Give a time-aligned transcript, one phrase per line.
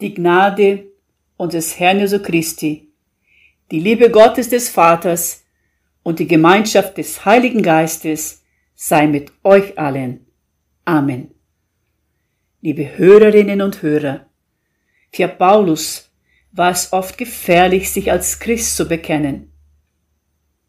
[0.00, 0.86] die Gnade
[1.36, 2.92] unseres Herrn Jesu Christi,
[3.70, 5.44] die Liebe Gottes des Vaters
[6.02, 8.42] und die Gemeinschaft des Heiligen Geistes
[8.74, 10.26] sei mit euch allen.
[10.84, 11.34] Amen.
[12.62, 14.26] Liebe Hörerinnen und Hörer,
[15.12, 16.10] für Paulus
[16.52, 19.52] war es oft gefährlich, sich als Christ zu bekennen.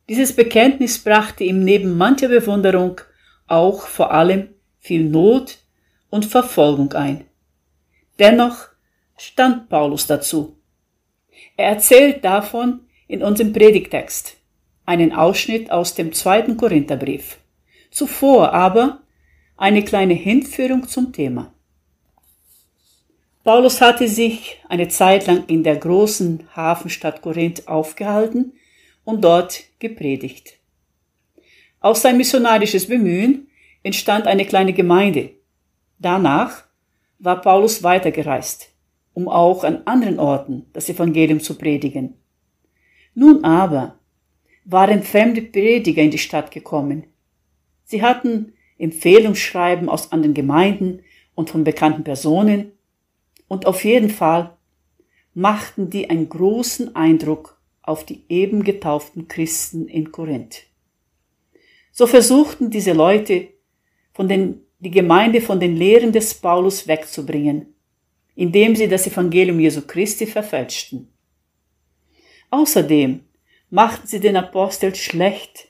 [0.10, 3.00] Dieses Bekenntnis brachte ihm neben mancher Bewunderung
[3.48, 5.60] auch vor allem viel Not
[6.10, 7.26] und Verfolgung ein.
[8.20, 8.71] Dennoch
[9.22, 10.58] stand Paulus dazu.
[11.56, 14.38] Er erzählt davon in unserem Predigtext,
[14.86, 17.38] einen Ausschnitt aus dem zweiten Korintherbrief.
[17.92, 19.02] Zuvor aber
[19.58, 21.54] eine kleine Hinführung zum Thema.
[23.44, 28.54] Paulus hatte sich eine Zeit lang in der großen Hafenstadt Korinth aufgehalten
[29.04, 30.58] und dort gepredigt.
[31.80, 33.48] Aus sein missionarisches Bemühen
[33.84, 35.32] entstand eine kleine Gemeinde.
[36.00, 36.64] Danach
[37.20, 38.71] war Paulus weitergereist,
[39.14, 42.16] um auch an anderen Orten das Evangelium zu predigen.
[43.14, 44.00] Nun aber
[44.66, 47.06] waren fremde Prediger in die Stadt gekommen.
[47.84, 51.02] Sie hatten Empfehlungsschreiben aus anderen Gemeinden
[51.36, 52.72] und von bekannten Personen
[53.48, 54.56] und auf jeden Fall
[55.34, 60.64] machten die einen großen Eindruck auf die eben getauften Christen in Korinth.
[61.92, 63.50] So versuchten diese Leute
[64.14, 67.74] von den, die Gemeinde von den Lehren des Paulus wegzubringen,
[68.36, 71.12] indem sie das Evangelium Jesu Christi verfälschten.
[72.50, 73.22] Außerdem
[73.70, 75.70] machten sie den Apostel schlecht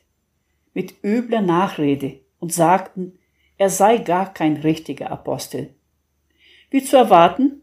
[0.73, 3.19] mit übler Nachrede und sagten,
[3.57, 5.75] er sei gar kein richtiger Apostel.
[6.71, 7.61] Wie zu erwarten,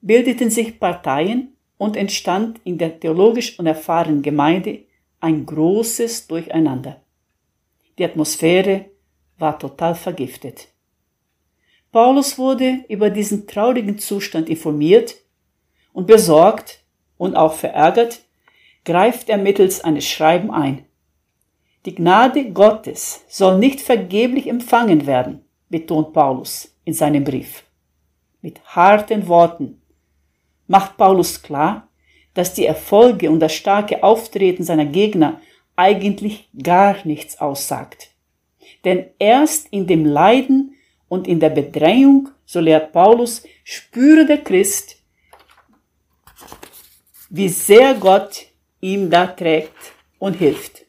[0.00, 4.84] bildeten sich Parteien und entstand in der theologisch unerfahrenen Gemeinde
[5.20, 7.02] ein großes Durcheinander.
[7.98, 8.86] Die Atmosphäre
[9.38, 10.71] war total vergiftet.
[11.92, 15.16] Paulus wurde über diesen traurigen Zustand informiert
[15.92, 16.82] und besorgt
[17.18, 18.22] und auch verärgert
[18.84, 20.86] greift er mittels eines Schreiben ein.
[21.84, 27.64] Die Gnade Gottes soll nicht vergeblich empfangen werden, betont Paulus in seinem Brief.
[28.40, 29.82] Mit harten Worten
[30.66, 31.88] macht Paulus klar,
[32.34, 35.40] dass die Erfolge und das starke Auftreten seiner Gegner
[35.76, 38.10] eigentlich gar nichts aussagt.
[38.84, 40.71] Denn erst in dem Leiden
[41.12, 44.96] und in der Bedrängung, so lehrt Paulus, spüre der Christ,
[47.28, 48.46] wie sehr Gott
[48.80, 49.74] ihm da trägt
[50.18, 50.86] und hilft.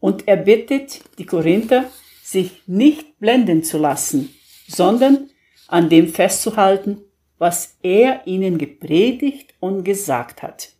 [0.00, 1.84] Und er bittet die Korinther,
[2.22, 4.34] sich nicht blenden zu lassen,
[4.68, 5.28] sondern
[5.68, 7.02] an dem festzuhalten,
[7.36, 10.70] was er ihnen gepredigt und gesagt hat.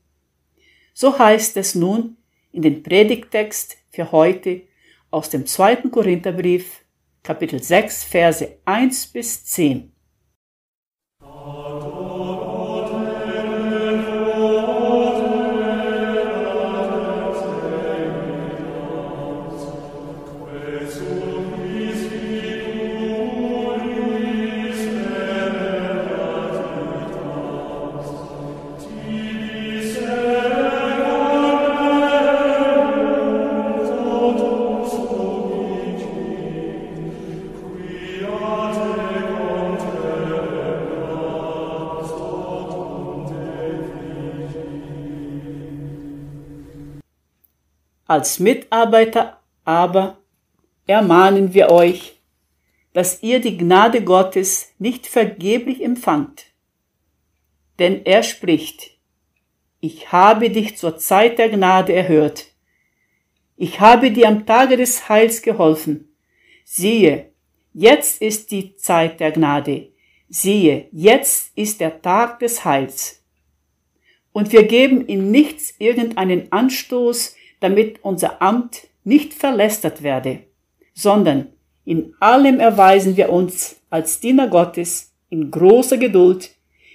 [0.94, 2.16] So heißt es nun
[2.52, 4.62] in den Predigtext für heute
[5.10, 6.85] aus dem zweiten Korintherbrief,
[7.26, 9.95] Kapitel 6, Verse 1 bis 10.
[48.06, 50.18] Als Mitarbeiter aber
[50.86, 52.20] ermahnen wir euch,
[52.92, 56.46] dass ihr die Gnade Gottes nicht vergeblich empfangt.
[57.78, 58.92] Denn er spricht,
[59.80, 62.46] ich habe dich zur Zeit der Gnade erhört.
[63.56, 66.16] Ich habe dir am Tage des Heils geholfen.
[66.64, 67.32] Siehe,
[67.74, 69.92] jetzt ist die Zeit der Gnade.
[70.28, 73.22] Siehe, jetzt ist der Tag des Heils.
[74.32, 80.40] Und wir geben in nichts irgendeinen Anstoß, damit unser Amt nicht verlästert werde,
[80.94, 81.48] sondern
[81.84, 86.50] in allem erweisen wir uns als Diener Gottes in großer Geduld,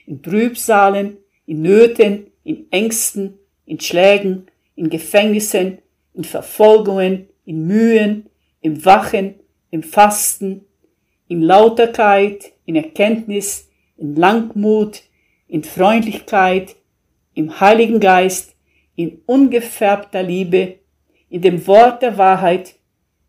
[0.05, 5.79] in Trübsalen, in Nöten, in Ängsten, in Schlägen, in Gefängnissen,
[6.13, 8.29] in Verfolgungen, in Mühen,
[8.61, 9.35] im Wachen,
[9.69, 10.65] im Fasten,
[11.27, 15.03] in Lauterkeit, in Erkenntnis, in Langmut,
[15.47, 16.75] in Freundlichkeit,
[17.33, 18.55] im Heiligen Geist,
[18.95, 20.79] in ungefärbter Liebe,
[21.29, 22.75] in dem Wort der Wahrheit,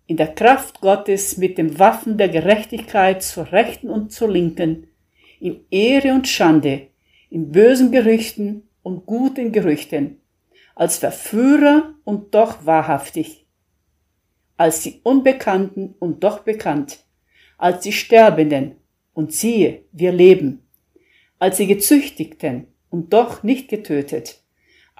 [0.07, 4.89] in der Kraft Gottes mit dem Waffen der Gerechtigkeit zur Rechten und zur Linken,
[5.41, 6.89] in Ehre und Schande,
[7.31, 10.21] in bösen Gerüchten und guten Gerüchten,
[10.75, 13.47] als Verführer und doch wahrhaftig,
[14.57, 17.05] als die Unbekannten und doch bekannt,
[17.57, 18.77] als die Sterbenden
[19.15, 20.69] und siehe, wir leben,
[21.39, 24.42] als die Gezüchtigten und doch nicht getötet,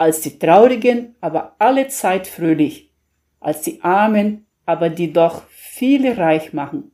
[0.03, 2.93] als die Traurigen, aber alle Zeit fröhlich,
[3.39, 6.91] als die Armen, aber die doch viele reich machen,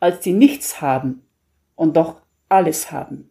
[0.00, 1.22] als die nichts haben
[1.76, 3.30] und doch alles haben.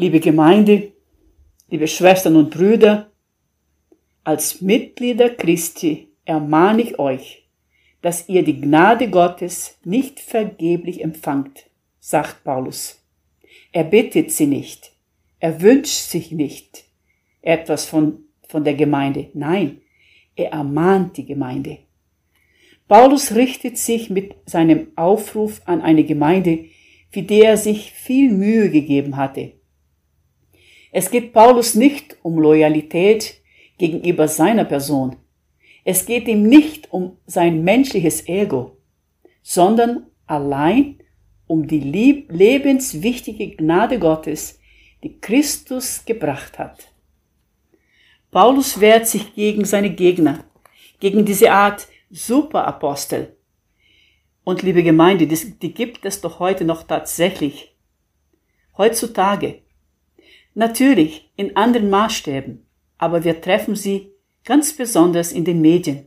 [0.00, 0.92] Liebe Gemeinde,
[1.68, 3.10] liebe Schwestern und Brüder,
[4.24, 7.46] als Mitglieder Christi ermahne ich euch,
[8.00, 11.66] dass ihr die Gnade Gottes nicht vergeblich empfangt,
[11.98, 13.04] sagt Paulus.
[13.72, 14.90] Er bittet sie nicht,
[15.38, 16.84] er wünscht sich nicht
[17.42, 19.82] etwas von, von der Gemeinde, nein,
[20.34, 21.76] er ermahnt die Gemeinde.
[22.88, 26.70] Paulus richtet sich mit seinem Aufruf an eine Gemeinde,
[27.10, 29.59] für die er sich viel Mühe gegeben hatte.
[30.92, 33.40] Es geht Paulus nicht um Loyalität
[33.78, 35.16] gegenüber seiner Person.
[35.84, 38.76] Es geht ihm nicht um sein menschliches Ego,
[39.42, 40.98] sondern allein
[41.46, 44.58] um die lebenswichtige Gnade Gottes,
[45.02, 46.92] die Christus gebracht hat.
[48.30, 50.44] Paulus wehrt sich gegen seine Gegner,
[51.00, 53.36] gegen diese Art Superapostel.
[54.44, 57.74] Und liebe Gemeinde, die gibt es doch heute noch tatsächlich.
[58.76, 59.62] Heutzutage
[60.54, 62.66] Natürlich in anderen Maßstäben,
[62.98, 64.12] aber wir treffen sie
[64.44, 66.06] ganz besonders in den Medien.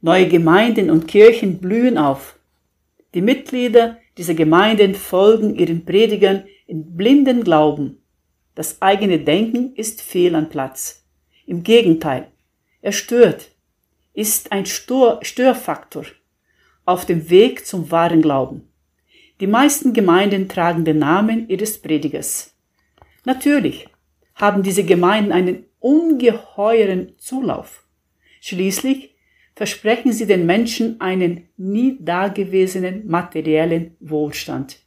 [0.00, 2.38] Neue Gemeinden und Kirchen blühen auf.
[3.14, 8.02] Die Mitglieder dieser Gemeinden folgen ihren Predigern in blinden Glauben.
[8.54, 11.06] Das eigene Denken ist fehl an Platz.
[11.46, 12.28] Im Gegenteil,
[12.80, 13.50] er stört,
[14.12, 16.04] ist ein Stor Störfaktor
[16.84, 18.68] auf dem Weg zum wahren Glauben.
[19.40, 22.51] Die meisten Gemeinden tragen den Namen ihres Predigers.
[23.24, 23.88] Natürlich
[24.34, 27.84] haben diese Gemeinden einen ungeheuren Zulauf.
[28.40, 29.14] Schließlich
[29.54, 34.78] versprechen sie den Menschen einen nie dagewesenen materiellen Wohlstand.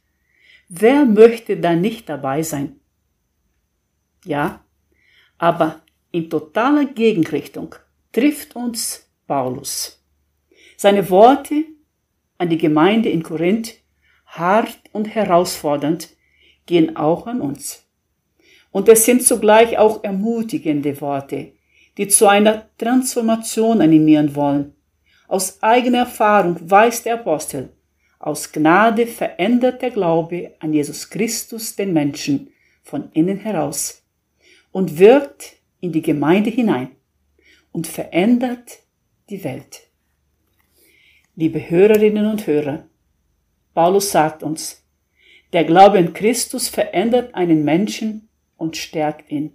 [0.68, 2.80] Wer möchte da nicht dabei sein?
[4.24, 4.64] Ja,
[5.38, 7.76] aber in totaler Gegenrichtung
[8.12, 10.04] trifft uns Paulus.
[10.76, 11.64] Seine Worte
[12.38, 13.74] an die Gemeinde in Korinth,
[14.26, 16.10] hart und herausfordernd,
[16.66, 17.85] gehen auch an uns.
[18.76, 21.52] Und es sind zugleich auch ermutigende Worte,
[21.96, 24.74] die zu einer Transformation animieren wollen.
[25.28, 27.70] Aus eigener Erfahrung weiß der Apostel,
[28.18, 32.50] aus Gnade verändert der Glaube an Jesus Christus den Menschen
[32.82, 34.02] von innen heraus
[34.72, 36.90] und wirkt in die Gemeinde hinein
[37.72, 38.80] und verändert
[39.30, 39.88] die Welt.
[41.34, 42.86] Liebe Hörerinnen und Hörer,
[43.72, 44.84] Paulus sagt uns,
[45.54, 48.25] der Glaube an Christus verändert einen Menschen
[48.56, 49.52] und stärkt ihn.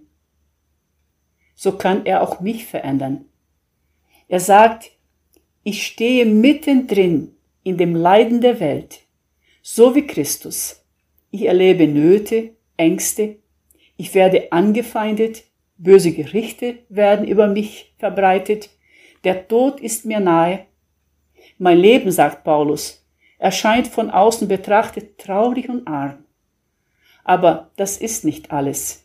[1.54, 3.26] So kann er auch mich verändern.
[4.28, 4.90] Er sagt,
[5.62, 9.00] ich stehe mittendrin in dem Leiden der Welt,
[9.62, 10.84] so wie Christus.
[11.30, 13.36] Ich erlebe Nöte, Ängste,
[13.96, 15.44] ich werde angefeindet,
[15.76, 18.70] böse Gerichte werden über mich verbreitet,
[19.24, 20.66] der Tod ist mir nahe.
[21.58, 23.06] Mein Leben, sagt Paulus,
[23.38, 26.24] erscheint von außen betrachtet traurig und arm.
[27.24, 29.01] Aber das ist nicht alles.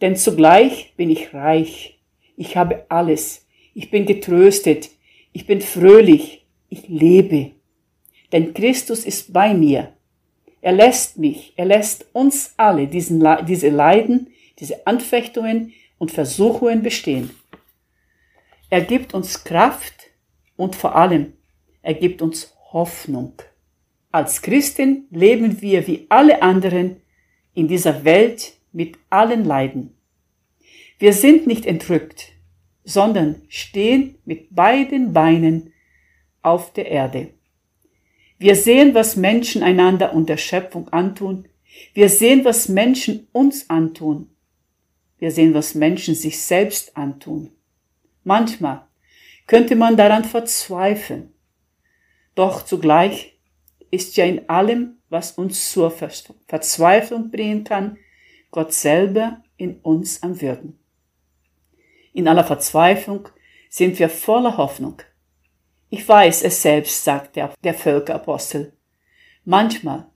[0.00, 2.00] Denn zugleich bin ich reich.
[2.36, 3.46] Ich habe alles.
[3.74, 4.90] Ich bin getröstet.
[5.32, 6.46] Ich bin fröhlich.
[6.68, 7.52] Ich lebe.
[8.32, 9.92] Denn Christus ist bei mir.
[10.62, 14.28] Er lässt mich, er lässt uns alle diesen, diese Leiden,
[14.58, 17.30] diese Anfechtungen und Versuchungen bestehen.
[18.68, 20.10] Er gibt uns Kraft
[20.56, 21.32] und vor allem,
[21.82, 23.32] er gibt uns Hoffnung.
[24.12, 27.00] Als Christen leben wir wie alle anderen
[27.54, 29.96] in dieser Welt mit allen Leiden.
[30.98, 32.32] Wir sind nicht entrückt,
[32.84, 35.72] sondern stehen mit beiden Beinen
[36.42, 37.30] auf der Erde.
[38.38, 41.48] Wir sehen, was Menschen einander und der Schöpfung antun.
[41.94, 44.30] Wir sehen, was Menschen uns antun.
[45.18, 47.50] Wir sehen, was Menschen sich selbst antun.
[48.24, 48.86] Manchmal
[49.46, 51.32] könnte man daran verzweifeln.
[52.34, 53.38] Doch zugleich
[53.90, 57.98] ist ja in allem was uns zur Verzweiflung bringen kann,
[58.50, 60.78] Gott selber in uns am Wirken.
[62.12, 63.28] In aller Verzweiflung
[63.68, 65.02] sind wir voller Hoffnung.
[65.88, 68.72] Ich weiß es selbst, sagt der, der Völkerapostel.
[69.44, 70.06] Manchmal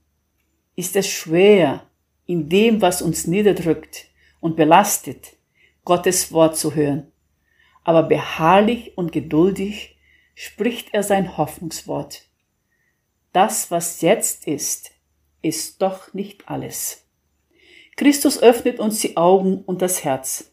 [0.75, 1.87] ist es schwer,
[2.25, 4.07] in dem, was uns niederdrückt
[4.39, 5.37] und belastet,
[5.83, 7.11] Gottes Wort zu hören.
[7.83, 9.97] Aber beharrlich und geduldig
[10.33, 12.23] spricht er sein Hoffnungswort.
[13.31, 14.91] Das, was jetzt ist,
[15.41, 17.04] ist doch nicht alles.
[17.97, 20.51] Christus öffnet uns die Augen und das Herz.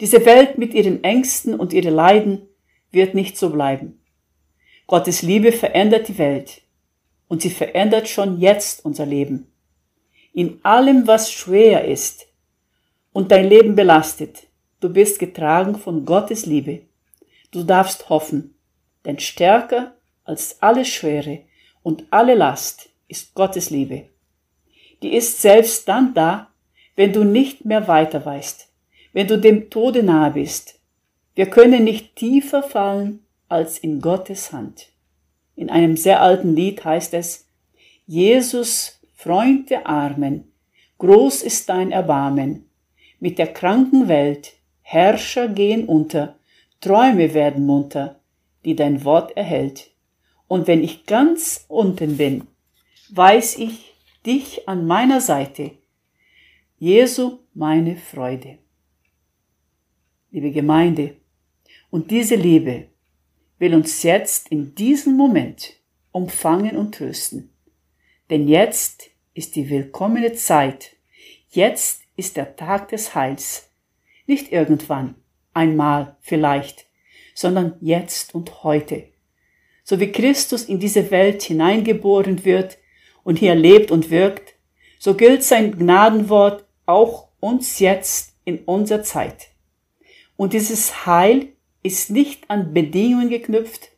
[0.00, 2.48] Diese Welt mit ihren Ängsten und ihren Leiden
[2.90, 4.02] wird nicht so bleiben.
[4.86, 6.62] Gottes Liebe verändert die Welt
[7.28, 9.50] und sie verändert schon jetzt unser Leben.
[10.32, 12.26] In allem, was schwer ist
[13.12, 14.48] und dein Leben belastet,
[14.80, 16.82] du bist getragen von Gottes Liebe.
[17.52, 18.54] Du darfst hoffen,
[19.04, 21.40] denn stärker als alle Schwere
[21.82, 24.08] und alle Last ist Gottes Liebe.
[25.02, 26.49] Die ist selbst dann da,
[27.00, 28.70] wenn du nicht mehr weiter weißt
[29.12, 30.80] wenn du dem Tode nahe bist.
[31.34, 34.88] Wir können nicht tiefer fallen als in Gottes Hand.
[35.56, 37.48] In einem sehr alten Lied heißt es,
[38.06, 40.52] Jesus, Freund der Armen,
[40.98, 42.70] groß ist dein Erbarmen.
[43.18, 44.52] Mit der kranken Welt,
[44.82, 46.36] Herrscher gehen unter,
[46.80, 48.20] Träume werden munter,
[48.64, 49.90] die dein Wort erhält.
[50.48, 52.46] Und wenn ich ganz unten bin,
[53.10, 55.72] weiß ich dich an meiner Seite.
[56.82, 58.56] Jesu meine Freude
[60.30, 61.16] liebe Gemeinde.
[61.90, 62.86] Und diese Liebe
[63.58, 65.74] will uns jetzt in diesem Moment
[66.10, 67.50] umfangen und trösten.
[68.30, 70.96] Denn jetzt ist die willkommene Zeit.
[71.50, 73.68] Jetzt ist der Tag des Heils.
[74.26, 75.16] Nicht irgendwann,
[75.52, 76.86] einmal vielleicht,
[77.34, 79.04] sondern jetzt und heute.
[79.84, 82.78] So wie Christus in diese Welt hineingeboren wird
[83.22, 84.54] und hier lebt und wirkt,
[84.98, 89.48] so gilt sein Gnadenwort auch uns jetzt in unserer Zeit.
[90.36, 91.48] Und dieses Heil
[91.82, 93.90] ist nicht an Bedingungen geknüpft,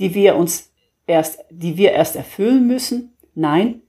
[0.00, 0.72] die wir uns
[1.06, 3.16] erst, die wir erst erfüllen müssen.
[3.34, 3.82] Nein,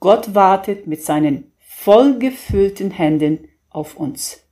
[0.00, 4.44] Gott wartet mit seinen vollgefüllten Händen auf uns.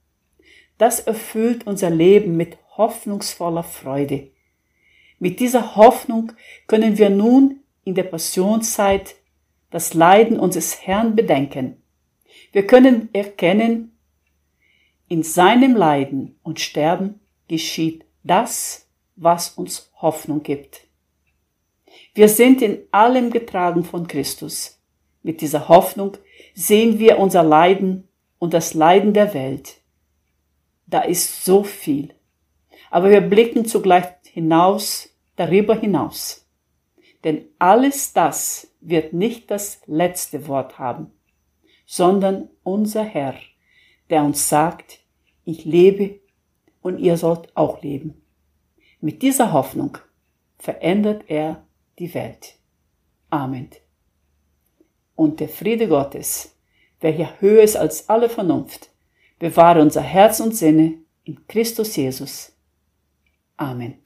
[0.79, 4.31] Das erfüllt unser Leben mit hoffnungsvoller Freude.
[5.19, 6.33] Mit dieser Hoffnung
[6.67, 9.15] können wir nun in der Passionszeit
[9.71, 11.82] das Leiden unseres Herrn bedenken.
[12.53, 13.99] Wir können erkennen,
[15.09, 20.87] in seinem Leiden und Sterben geschieht das, was uns Hoffnung gibt.
[22.15, 24.81] Wir sind in allem getragen von Christus.
[25.23, 26.17] Mit dieser Hoffnung
[26.55, 29.81] sehen wir unser Leiden und das Leiden der Welt.
[30.87, 32.15] Da ist so viel.
[32.91, 36.47] Aber wir blicken zugleich hinaus, darüber hinaus.
[37.25, 41.13] Denn alles das wird nicht das letzte Wort haben,
[41.93, 43.35] sondern unser Herr,
[44.09, 45.01] der uns sagt,
[45.45, 46.21] ich lebe
[46.81, 48.23] und ihr sollt auch leben.
[49.03, 49.99] Mit dieser Hoffnung
[50.59, 51.67] verändert er
[51.99, 52.55] die Welt.
[53.29, 53.69] Amen.
[55.17, 56.57] Und der Friede Gottes,
[57.01, 58.89] welcher höher ist als alle Vernunft,
[59.39, 60.95] bewahre unser Herz und Sinne
[61.25, 62.57] in Christus Jesus.
[63.59, 63.99] Amen.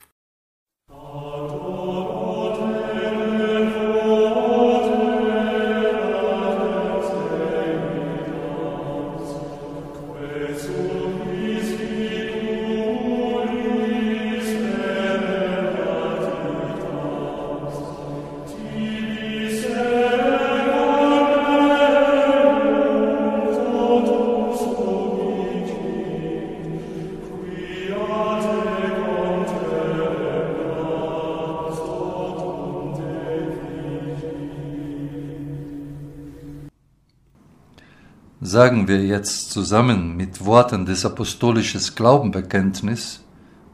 [38.57, 43.23] Sagen wir jetzt zusammen mit Worten des apostolischen Glaubenbekenntnis,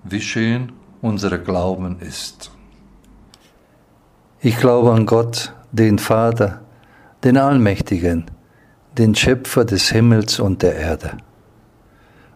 [0.02, 2.50] wie schön unser Glauben ist.
[4.40, 6.62] Ich glaube an Gott, den Vater,
[7.22, 8.24] den Allmächtigen,
[8.98, 11.12] den Schöpfer des Himmels und der Erde,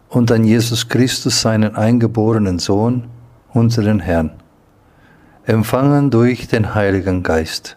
[0.07, 3.09] und an Jesus Christus, seinen eingeborenen Sohn,
[3.51, 4.31] unseren Herrn,
[5.43, 7.75] empfangen durch den Heiligen Geist,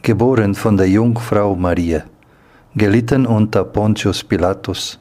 [0.00, 2.04] geboren von der Jungfrau Maria,
[2.76, 5.00] gelitten unter Pontius Pilatus,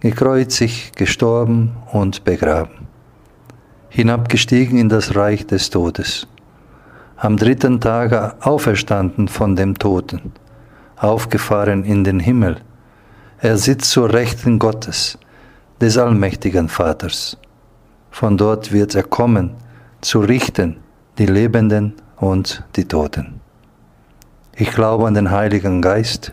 [0.00, 2.88] gekreuzigt, gestorben und begraben,
[3.88, 6.26] hinabgestiegen in das Reich des Todes,
[7.16, 10.32] am dritten Tage auferstanden von dem Toten,
[10.96, 12.56] aufgefahren in den Himmel,
[13.38, 15.18] er sitzt zur Rechten Gottes,
[15.80, 17.36] des allmächtigen Vaters.
[18.10, 19.50] Von dort wird er kommen,
[20.00, 20.78] zu richten
[21.18, 23.40] die Lebenden und die Toten.
[24.56, 26.32] Ich glaube an den Heiligen Geist,